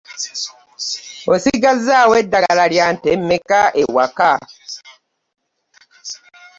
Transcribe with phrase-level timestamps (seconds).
[1.33, 2.87] Osigazaawo ddagala lya
[3.27, 4.31] meka e waka?